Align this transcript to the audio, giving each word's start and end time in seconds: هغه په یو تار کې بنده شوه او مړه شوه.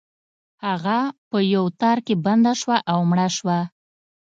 هغه 0.65 0.99
په 1.29 1.37
یو 1.53 1.65
تار 1.81 1.97
کې 2.05 2.13
بنده 2.25 2.53
شوه 2.61 2.77
او 2.91 2.99
مړه 3.09 3.27
شوه. 3.37 3.59